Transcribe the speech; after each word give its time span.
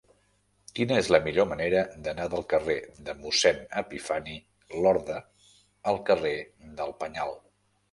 Quina 0.77 0.95
és 1.01 1.09
la 1.15 1.19
millor 1.27 1.45
manera 1.51 1.83
d'anar 2.07 2.25
del 2.31 2.47
carrer 2.53 2.79
de 3.11 3.15
Mossèn 3.21 3.61
Epifani 3.83 4.39
Lorda 4.81 5.21
al 5.95 6.03
carrer 6.11 6.35
del 6.83 6.99
Penyal? 7.07 7.41